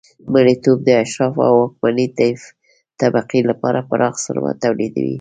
مریتوب 0.33 0.77
د 0.85 0.89
اشرافو 1.03 1.41
او 1.49 1.55
واکمنې 1.61 2.05
طبقې 3.01 3.41
لپاره 3.49 3.79
پراخ 3.89 4.15
ثروت 4.25 4.55
تولیدوي 4.63 5.09